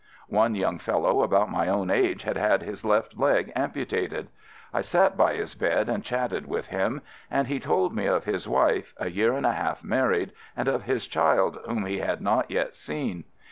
One 0.29 0.55
young 0.55 0.79
fellow 0.79 1.21
about 1.21 1.51
my 1.51 1.67
own 1.67 1.91
age 1.91 2.23
had 2.23 2.35
had 2.35 2.63
his 2.63 2.83
left 2.83 3.19
leg 3.19 3.51
amputated. 3.55 4.29
I 4.73 4.81
sat 4.81 5.15
by 5.15 5.35
his 5.35 5.53
bed 5.53 5.89
and 5.89 6.03
chatted 6.03 6.47
with 6.47 6.69
him, 6.69 7.03
and 7.29 7.45
he 7.47 7.59
told 7.59 7.93
me 7.95 8.07
of 8.07 8.25
his 8.25 8.47
wife— 8.49 8.95
a 8.97 9.11
year 9.11 9.33
and 9.33 9.45
a 9.45 9.53
half 9.53 9.83
married— 9.83 10.31
and 10.57 10.67
of 10.67 10.85
his 10.85 11.05
child 11.05 11.59
whom 11.67 11.85
he 11.85 11.99
had 11.99 12.19
not 12.19 12.49
yet 12.49 12.75
seen. 12.75 13.25